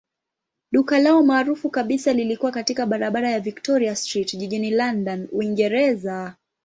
[0.71, 6.35] Duka lao maarufu kabisa lilikuwa katika barabara ya Victoria Street jijini London, Uingereza.